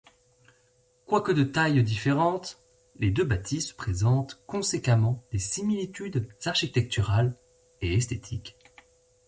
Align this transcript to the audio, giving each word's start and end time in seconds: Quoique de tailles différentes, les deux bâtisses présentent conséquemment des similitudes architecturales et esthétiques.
Quoique 1.05 1.31
de 1.31 1.43
tailles 1.43 1.83
différentes, 1.83 2.57
les 2.95 3.11
deux 3.11 3.23
bâtisses 3.23 3.71
présentent 3.71 4.39
conséquemment 4.47 5.23
des 5.31 5.37
similitudes 5.37 6.27
architecturales 6.45 7.35
et 7.81 7.93
esthétiques. 7.93 8.55